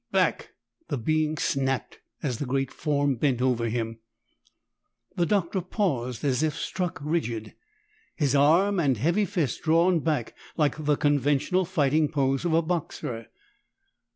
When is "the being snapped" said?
0.87-1.99